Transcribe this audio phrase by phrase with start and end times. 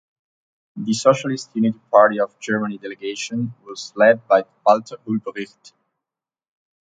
[0.77, 5.73] The Socialist Unity Party of Germany delegation was led by Walter Ulbricht.